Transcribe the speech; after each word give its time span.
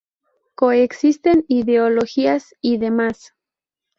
Coexisten 0.55 1.45
ideologías 1.47 2.55
y 2.59 2.79
demás. 2.79 3.35